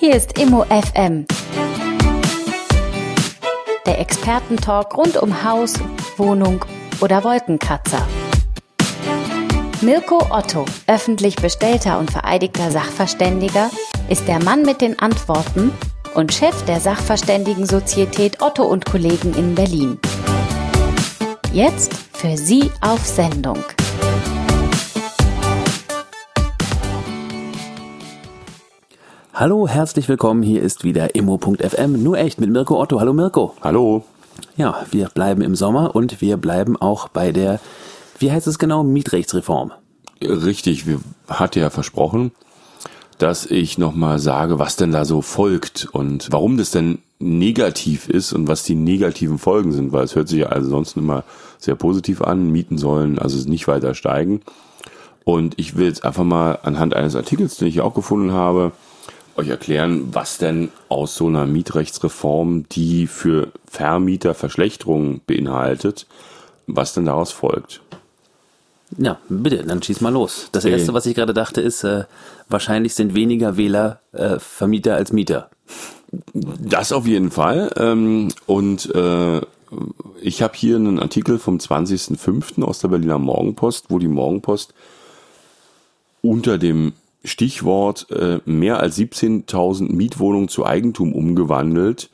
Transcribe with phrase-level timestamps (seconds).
[0.00, 1.26] Hier ist Immo FM.
[3.84, 5.74] Der Expertentalk rund um Haus,
[6.16, 6.64] Wohnung
[7.02, 8.08] oder Wolkenkratzer.
[9.82, 13.70] Mirko Otto, öffentlich bestellter und vereidigter Sachverständiger,
[14.08, 15.70] ist der Mann mit den Antworten
[16.14, 19.98] und Chef der Sachverständigen-Sozietät Otto und Kollegen in Berlin.
[21.52, 23.62] Jetzt für Sie auf Sendung.
[29.40, 30.42] Hallo, herzlich willkommen.
[30.42, 32.02] Hier ist wieder immo.fm.
[32.02, 33.00] Nur echt mit Mirko Otto.
[33.00, 33.54] Hallo Mirko.
[33.62, 34.04] Hallo.
[34.58, 37.58] Ja, wir bleiben im Sommer und wir bleiben auch bei der,
[38.18, 39.72] wie heißt es genau, Mietrechtsreform.
[40.22, 42.32] Richtig, wir hatte ja versprochen,
[43.16, 48.34] dass ich nochmal sage, was denn da so folgt und warum das denn negativ ist
[48.34, 51.24] und was die negativen Folgen sind, weil es hört sich ja ansonsten immer
[51.56, 52.50] sehr positiv an.
[52.50, 54.42] Mieten sollen also nicht weiter steigen.
[55.24, 58.72] Und ich will jetzt einfach mal anhand eines Artikels, den ich auch gefunden habe,
[59.40, 66.06] euch erklären, was denn aus so einer Mietrechtsreform, die für Vermieter Verschlechterungen beinhaltet,
[66.66, 67.80] was denn daraus folgt.
[68.98, 70.48] Ja, bitte, dann schieß mal los.
[70.52, 72.04] Das Erste, was ich gerade dachte, ist, äh,
[72.48, 75.48] wahrscheinlich sind weniger Wähler äh, Vermieter als Mieter.
[76.42, 77.70] Das auf jeden Fall.
[77.76, 79.40] Ähm, und äh,
[80.20, 82.62] ich habe hier einen Artikel vom 20.05.
[82.64, 84.74] aus der Berliner Morgenpost, wo die Morgenpost
[86.22, 86.92] unter dem
[87.24, 92.10] Stichwort äh, mehr als 17.000 Mietwohnungen zu Eigentum umgewandelt,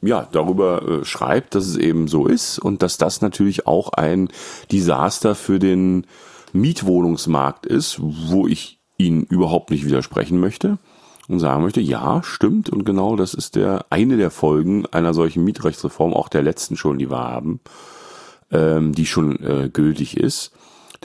[0.00, 4.28] ja, darüber äh, schreibt, dass es eben so ist und dass das natürlich auch ein
[4.70, 6.06] Desaster für den
[6.52, 10.78] Mietwohnungsmarkt ist, wo ich Ihnen überhaupt nicht widersprechen möchte
[11.28, 15.44] und sagen möchte, ja, stimmt und genau das ist der eine der Folgen einer solchen
[15.44, 17.60] Mietrechtsreform, auch der letzten schon, die wir haben,
[18.52, 20.52] ähm, die schon äh, gültig ist.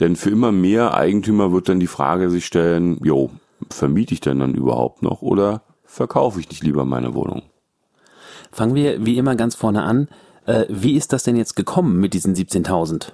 [0.00, 3.30] Denn für immer mehr Eigentümer wird dann die Frage sich stellen, jo,
[3.70, 7.42] vermiete ich denn dann überhaupt noch oder verkaufe ich nicht lieber meine Wohnung?
[8.50, 10.08] Fangen wir wie immer ganz vorne an.
[10.46, 13.12] Äh, wie ist das denn jetzt gekommen mit diesen 17.000?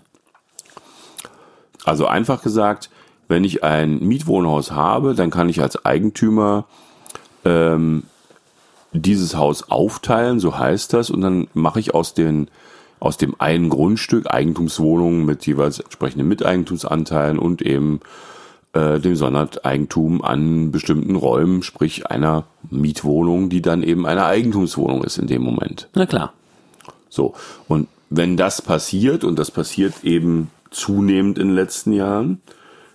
[1.84, 2.90] Also einfach gesagt,
[3.28, 6.66] wenn ich ein Mietwohnhaus habe, dann kann ich als Eigentümer
[7.44, 8.04] ähm,
[8.92, 12.48] dieses Haus aufteilen, so heißt das, und dann mache ich aus den
[13.00, 18.00] aus dem einen Grundstück Eigentumswohnungen mit jeweils entsprechenden Miteigentumsanteilen und eben
[18.72, 25.18] äh, dem Sondereigentum an bestimmten Räumen, sprich einer Mietwohnung, die dann eben eine Eigentumswohnung ist
[25.18, 25.88] in dem Moment.
[25.94, 26.32] Na klar.
[27.08, 27.34] So,
[27.68, 32.40] und wenn das passiert, und das passiert eben zunehmend in den letzten Jahren,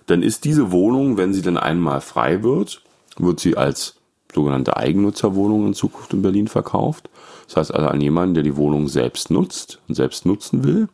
[0.06, 2.82] dann ist diese Wohnung, wenn sie dann einmal frei wird,
[3.18, 3.96] wird sie als
[4.34, 7.10] sogenannte Eigennutzerwohnung in Zukunft in Berlin verkauft.
[7.46, 10.88] Das heißt also an jemanden, der die Wohnung selbst nutzt und selbst nutzen will.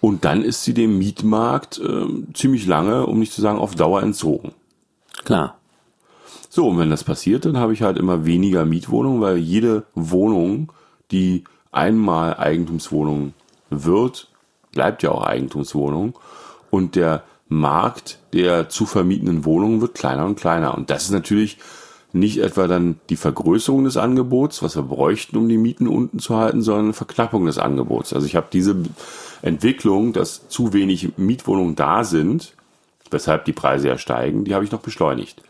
[0.00, 4.02] Und dann ist sie dem Mietmarkt äh, ziemlich lange, um nicht zu sagen auf Dauer
[4.02, 4.52] entzogen.
[5.24, 5.58] Klar.
[6.50, 10.72] So, und wenn das passiert, dann habe ich halt immer weniger Mietwohnungen, weil jede Wohnung,
[11.10, 13.32] die einmal Eigentumswohnung
[13.70, 14.28] wird,
[14.72, 16.18] bleibt ja auch Eigentumswohnung.
[16.70, 20.76] Und der Markt der zu vermietenden Wohnungen wird kleiner und kleiner.
[20.76, 21.58] Und das ist natürlich
[22.12, 26.36] nicht etwa dann die Vergrößerung des Angebots, was wir bräuchten, um die Mieten unten zu
[26.36, 28.12] halten, sondern eine Verknappung des Angebots.
[28.12, 28.76] Also ich habe diese
[29.40, 32.54] Entwicklung, dass zu wenig Mietwohnungen da sind,
[33.10, 35.42] weshalb die Preise ja steigen, die habe ich noch beschleunigt.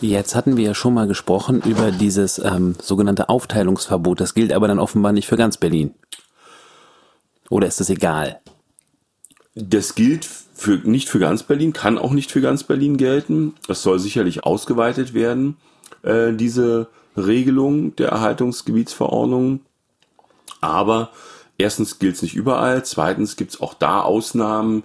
[0.00, 4.20] Jetzt hatten wir ja schon mal gesprochen über dieses ähm, sogenannte Aufteilungsverbot.
[4.20, 5.94] Das gilt aber dann offenbar nicht für ganz Berlin.
[7.50, 8.40] Oder ist das egal?
[9.60, 13.54] Das gilt für, nicht für ganz Berlin, kann auch nicht für ganz Berlin gelten.
[13.66, 15.56] Das soll sicherlich ausgeweitet werden,
[16.02, 16.86] äh, diese
[17.16, 19.60] Regelung der Erhaltungsgebietsverordnung.
[20.60, 21.10] Aber
[21.58, 24.84] erstens gilt es nicht überall, zweitens gibt es auch da Ausnahmen,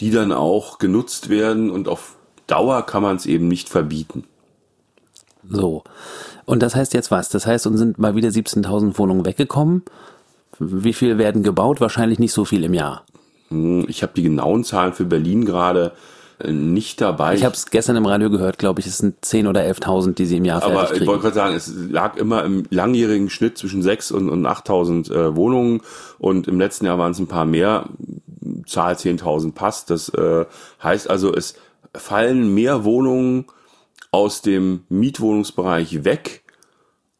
[0.00, 2.16] die dann auch genutzt werden und auf
[2.46, 4.24] Dauer kann man es eben nicht verbieten.
[5.48, 5.84] So.
[6.44, 7.30] Und das heißt jetzt was?
[7.30, 9.82] Das heißt, uns sind mal wieder 17.000 Wohnungen weggekommen.
[10.58, 11.80] Wie viel werden gebaut?
[11.80, 13.04] Wahrscheinlich nicht so viel im Jahr.
[13.50, 15.92] Hm, ich habe die genauen Zahlen für Berlin gerade
[16.38, 17.34] äh, nicht dabei.
[17.34, 20.26] Ich habe es gestern im Radio gehört, glaube ich, es sind 10.000 oder 11.000, die
[20.26, 23.58] sie im Jahr fertig Aber ich wollte gerade sagen, es lag immer im langjährigen Schnitt
[23.58, 25.80] zwischen 6.000 und, und 8.000 äh, Wohnungen
[26.18, 27.86] und im letzten Jahr waren es ein paar mehr.
[28.66, 29.90] Zahl 10.000 passt.
[29.90, 30.46] Das äh,
[30.82, 31.54] heißt also, es
[31.94, 33.46] fallen mehr Wohnungen
[34.12, 36.42] aus dem Mietwohnungsbereich weg,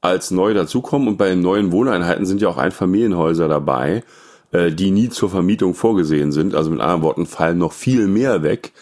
[0.00, 1.08] als neu dazukommen.
[1.08, 4.02] Und bei den neuen Wohneinheiten sind ja auch Einfamilienhäuser dabei.
[4.52, 6.56] Äh, die nie zur Vermietung vorgesehen sind.
[6.56, 8.72] Also mit anderen Worten fallen noch viel mehr weg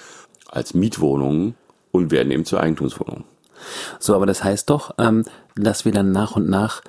[0.49, 1.57] als Mietwohnungen
[1.93, 3.25] und werden eben zu Eigentumswohnungen.
[3.99, 5.25] So, aber das heißt doch, ähm,
[5.57, 6.81] dass wir dann nach und nach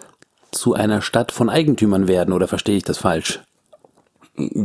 [0.52, 3.42] zu einer Stadt von Eigentümern werden, oder verstehe ich das falsch?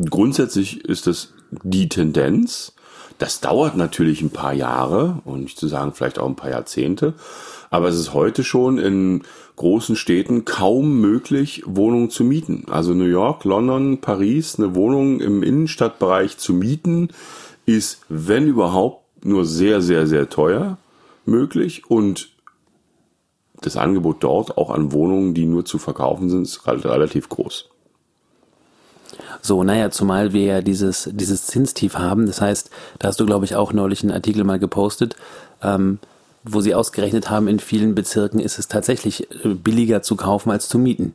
[0.09, 2.73] Grundsätzlich ist es die Tendenz.
[3.19, 7.15] Das dauert natürlich ein paar Jahre und nicht zu sagen vielleicht auch ein paar Jahrzehnte.
[7.71, 9.23] Aber es ist heute schon in
[9.57, 12.65] großen Städten kaum möglich, Wohnungen zu mieten.
[12.71, 17.09] Also New York, London, Paris, eine Wohnung im Innenstadtbereich zu mieten,
[17.67, 20.77] ist, wenn überhaupt, nur sehr, sehr, sehr teuer
[21.25, 22.29] möglich und
[23.63, 27.71] das Angebot dort auch an Wohnungen, die nur zu verkaufen sind, ist relativ groß.
[29.41, 32.27] So, naja, zumal wir ja dieses, dieses Zinstief haben.
[32.27, 35.17] Das heißt, da hast du, glaube ich, auch neulich einen Artikel mal gepostet,
[35.63, 35.99] ähm,
[36.45, 40.69] wo sie ausgerechnet haben, in vielen Bezirken ist es tatsächlich äh, billiger zu kaufen als
[40.69, 41.15] zu mieten.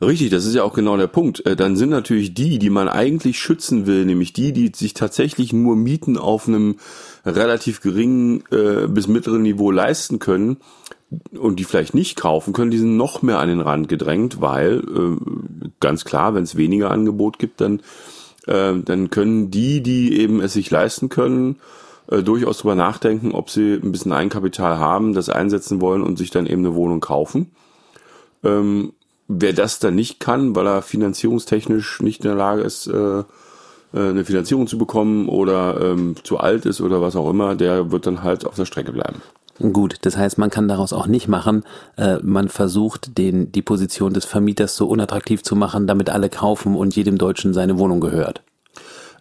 [0.00, 1.44] Richtig, das ist ja auch genau der Punkt.
[1.46, 5.52] Äh, dann sind natürlich die, die man eigentlich schützen will, nämlich die, die sich tatsächlich
[5.52, 6.76] nur Mieten auf einem
[7.24, 10.58] relativ geringen äh, bis mittleren Niveau leisten können
[11.38, 14.80] und die vielleicht nicht kaufen können, die sind noch mehr an den Rand gedrängt, weil
[14.80, 15.16] äh,
[15.80, 17.80] ganz klar, wenn es weniger Angebot gibt, dann,
[18.46, 21.56] äh, dann können die, die eben es sich leisten können,
[22.10, 26.30] äh, durchaus drüber nachdenken, ob sie ein bisschen Eigenkapital haben, das einsetzen wollen und sich
[26.30, 27.50] dann eben eine Wohnung kaufen.
[28.42, 28.92] Ähm,
[29.28, 33.24] wer das dann nicht kann, weil er finanzierungstechnisch nicht in der Lage ist, äh, äh,
[33.92, 38.06] eine Finanzierung zu bekommen oder ähm, zu alt ist oder was auch immer, der wird
[38.06, 39.22] dann halt auf der Strecke bleiben.
[39.72, 41.64] Gut, das heißt, man kann daraus auch nicht machen,
[41.96, 46.74] äh, man versucht, den, die Position des Vermieters so unattraktiv zu machen, damit alle kaufen
[46.74, 48.42] und jedem Deutschen seine Wohnung gehört.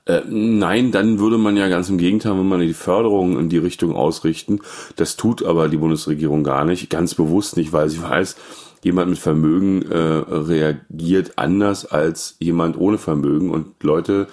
[0.05, 3.57] Äh, nein, dann würde man ja ganz im Gegenteil, wenn man die Förderung in die
[3.57, 4.59] Richtung ausrichten.
[4.97, 8.35] Das tut aber die Bundesregierung gar nicht, ganz bewusst nicht, weil sie weiß,
[8.83, 14.27] jemand mit Vermögen äh, reagiert anders als jemand ohne Vermögen und Leute,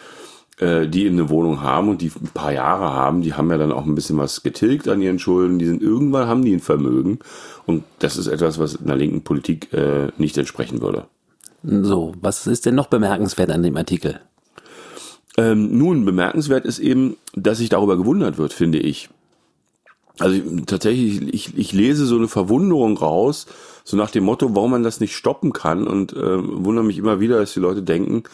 [0.59, 3.71] äh, die eine Wohnung haben und die ein paar Jahre haben, die haben ja dann
[3.71, 7.21] auch ein bisschen was getilgt an ihren Schulden, die sind irgendwann haben die ein Vermögen
[7.65, 11.07] und das ist etwas, was in der linken Politik äh, nicht entsprechen würde.
[11.63, 14.21] So, was ist denn noch bemerkenswert an dem Artikel?
[15.41, 19.09] Ähm, nun, bemerkenswert ist eben, dass sich darüber gewundert wird, finde ich.
[20.19, 23.47] Also ich, tatsächlich, ich, ich lese so eine Verwunderung raus,
[23.85, 27.21] so nach dem Motto, warum man das nicht stoppen kann und äh, wundere mich immer
[27.21, 28.25] wieder, dass die Leute denken,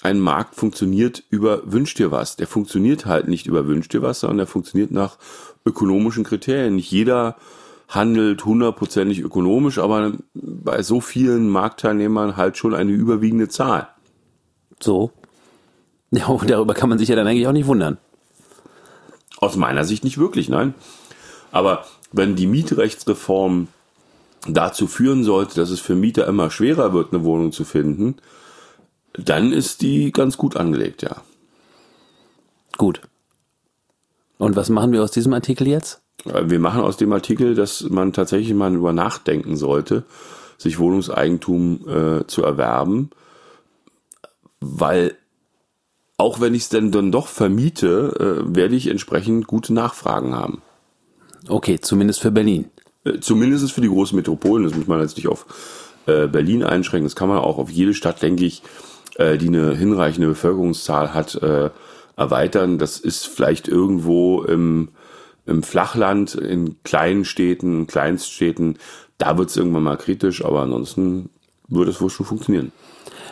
[0.00, 2.36] ein Markt funktioniert über Wünsch dir was.
[2.36, 5.18] Der funktioniert halt nicht über Wünsch dir was, sondern der funktioniert nach
[5.66, 6.76] ökonomischen Kriterien.
[6.76, 7.36] Nicht jeder
[7.88, 13.88] handelt hundertprozentig ökonomisch, aber bei so vielen Marktteilnehmern halt schon eine überwiegende Zahl.
[14.80, 15.10] So.
[16.10, 17.98] Ja, und darüber kann man sich ja dann eigentlich auch nicht wundern.
[19.38, 20.74] Aus meiner Sicht nicht wirklich, nein.
[21.52, 23.68] Aber wenn die Mietrechtsreform
[24.46, 28.16] dazu führen sollte, dass es für Mieter immer schwerer wird, eine Wohnung zu finden,
[29.12, 31.22] dann ist die ganz gut angelegt, ja.
[32.76, 33.00] Gut.
[34.38, 36.00] Und was machen wir aus diesem Artikel jetzt?
[36.24, 40.04] Wir machen aus dem Artikel, dass man tatsächlich mal über nachdenken sollte,
[40.56, 43.10] sich Wohnungseigentum äh, zu erwerben,
[44.60, 45.16] weil
[46.18, 50.60] auch wenn ich es dann, dann doch vermiete, äh, werde ich entsprechend gute Nachfragen haben.
[51.48, 52.66] Okay, zumindest für Berlin.
[53.04, 54.64] Äh, zumindest für die großen Metropolen.
[54.64, 55.46] Das muss man jetzt nicht auf
[56.06, 57.06] äh, Berlin einschränken.
[57.06, 58.62] Das kann man auch auf jede Stadt, denke ich,
[59.14, 61.70] äh, die eine hinreichende Bevölkerungszahl hat, äh,
[62.16, 62.78] erweitern.
[62.78, 64.88] Das ist vielleicht irgendwo im,
[65.46, 68.78] im Flachland, in kleinen Städten, Kleinststädten.
[69.18, 71.30] Da wird es irgendwann mal kritisch, aber ansonsten
[71.68, 72.72] würde es wohl schon funktionieren.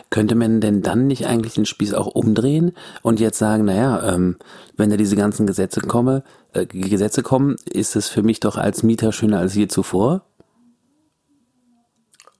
[0.09, 2.71] Könnte man denn dann nicht eigentlich den Spieß auch umdrehen
[3.01, 4.37] und jetzt sagen, naja, ähm,
[4.77, 6.23] wenn da diese ganzen Gesetze komme,
[6.53, 10.23] äh, Gesetze kommen, ist es für mich doch als Mieter schöner als je zuvor?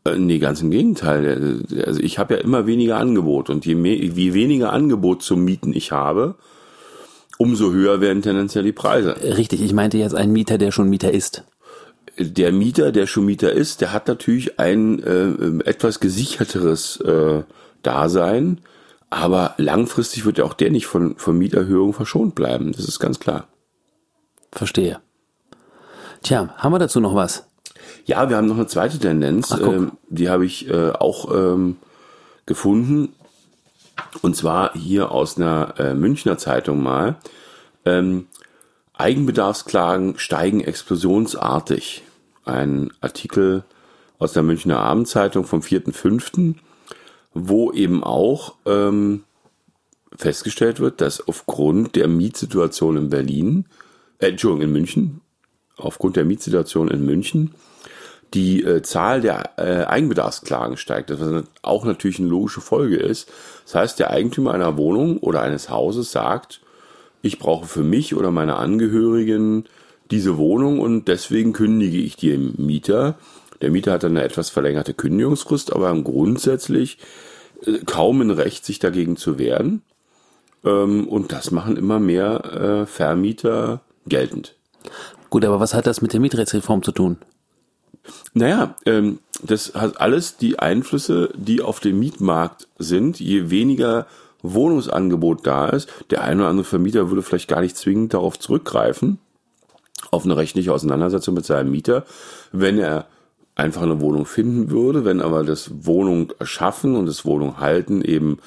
[0.05, 1.63] Äh, nee, ganz im Gegenteil.
[1.86, 5.74] Also ich habe ja immer weniger Angebot und je, mehr, je weniger Angebot zum Mieten
[5.74, 6.36] ich habe,
[7.38, 9.15] umso höher werden tendenziell die Preise.
[9.21, 11.43] Richtig, ich meinte jetzt einen Mieter, der schon Mieter ist
[12.17, 17.43] der Mieter, der schon Mieter ist, der hat natürlich ein äh, etwas gesicherteres äh,
[17.83, 18.62] Dasein,
[19.09, 22.71] aber langfristig wird ja auch der nicht von, von Mieterhöhungen verschont bleiben.
[22.74, 23.47] Das ist ganz klar.
[24.51, 25.00] Verstehe.
[26.24, 27.47] Tja, haben wir dazu noch was?
[28.05, 31.77] Ja, wir haben noch eine zweite Tendenz, Ach, ähm, die habe ich äh, auch ähm,
[32.45, 33.13] gefunden.
[34.21, 37.17] Und zwar hier aus einer äh, Münchner Zeitung mal.
[37.86, 38.27] Ähm,
[38.93, 42.03] Eigenbedarfsklagen steigen explosionsartig.
[42.47, 43.63] Ein Artikel
[44.19, 46.55] aus der Münchner Abendzeitung vom 4.5.,
[47.33, 49.23] wo eben auch ähm,
[50.15, 53.65] festgestellt wird, dass aufgrund der Mietsituation in Berlin,
[54.19, 55.21] äh, Entschuldigung, in München,
[55.77, 57.53] aufgrund der Mietsituation in München,
[58.33, 63.29] die äh, Zahl der äh, Eigenbedarfsklagen steigt, was auch natürlich eine logische Folge ist.
[63.65, 66.61] Das heißt, der Eigentümer einer Wohnung oder eines Hauses sagt,
[67.21, 69.65] ich brauche für mich oder meine Angehörigen
[70.11, 73.15] diese Wohnung und deswegen kündige ich dem Mieter.
[73.61, 76.99] Der Mieter hat dann eine etwas verlängerte Kündigungsfrist, aber grundsätzlich
[77.65, 79.81] äh, kaum ein Recht, sich dagegen zu wehren.
[80.63, 84.55] Ähm, und das machen immer mehr äh, Vermieter geltend.
[85.29, 87.17] Gut, aber was hat das mit der Mietrechtsreform zu tun?
[88.33, 93.19] Naja, ähm, das hat alles die Einflüsse, die auf dem Mietmarkt sind.
[93.19, 94.07] Je weniger
[94.41, 99.19] Wohnungsangebot da ist, der eine oder andere Vermieter würde vielleicht gar nicht zwingend darauf zurückgreifen,
[100.17, 102.03] auf eine rechtliche Auseinandersetzung mit seinem Mieter,
[102.51, 103.05] wenn er
[103.53, 108.39] einfach eine Wohnung finden würde, wenn aber das Wohnung erschaffen und das Wohnung halten eben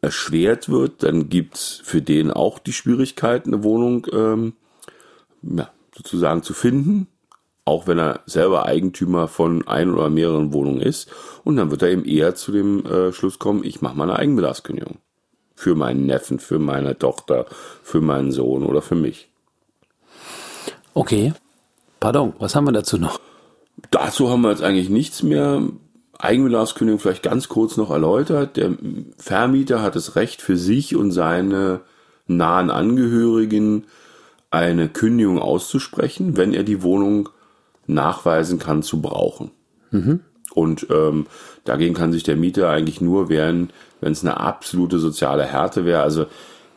[0.00, 4.54] erschwert wird, dann gibt's für den auch die Schwierigkeit, eine Wohnung ähm,
[5.42, 7.06] ja, sozusagen zu finden,
[7.64, 11.10] auch wenn er selber Eigentümer von ein oder mehreren Wohnungen ist.
[11.44, 14.18] Und dann wird er eben eher zu dem äh, Schluss kommen, ich mache mal eine
[14.18, 14.98] Eigenbedarfskündigung.
[15.54, 17.46] Für meinen Neffen, für meine Tochter,
[17.82, 19.31] für meinen Sohn oder für mich.
[20.94, 21.32] Okay.
[22.00, 23.20] Pardon, was haben wir dazu noch?
[23.90, 25.62] Dazu haben wir jetzt eigentlich nichts mehr.
[26.18, 28.56] Eigenbedarfskündigung vielleicht ganz kurz noch erläutert.
[28.56, 28.72] Der
[29.16, 31.80] Vermieter hat das Recht für sich und seine
[32.26, 33.84] nahen Angehörigen
[34.50, 37.28] eine Kündigung auszusprechen, wenn er die Wohnung
[37.86, 39.50] nachweisen kann zu brauchen.
[39.90, 40.20] Mhm.
[40.54, 41.26] Und ähm,
[41.64, 43.70] dagegen kann sich der Mieter eigentlich nur wehren,
[44.00, 46.02] wenn es eine absolute soziale Härte wäre.
[46.02, 46.26] Also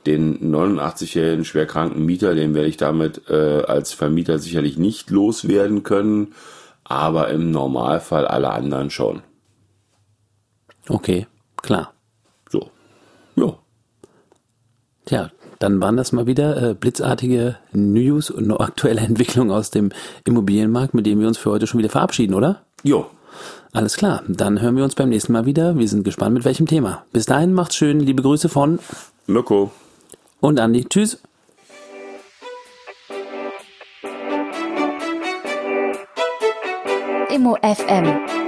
[0.05, 6.33] den 89-jährigen schwerkranken Mieter, den werde ich damit äh, als Vermieter sicherlich nicht loswerden können,
[6.83, 9.21] aber im Normalfall alle anderen schon.
[10.87, 11.93] Okay, klar.
[12.49, 12.69] So.
[13.35, 13.57] Ja.
[15.05, 19.91] Tja, dann waren das mal wieder äh, blitzartige News und aktuelle Entwicklungen aus dem
[20.25, 22.61] Immobilienmarkt, mit dem wir uns für heute schon wieder verabschieden, oder?
[22.83, 23.07] Jo.
[23.73, 25.77] Alles klar, dann hören wir uns beim nächsten Mal wieder.
[25.77, 27.03] Wir sind gespannt, mit welchem Thema.
[27.11, 27.99] Bis dahin, macht's schön.
[27.99, 28.79] Liebe Grüße von
[29.27, 29.71] Mirko
[30.45, 30.85] und Andi.
[30.85, 31.21] Tschüss.
[37.29, 38.44] Immo FM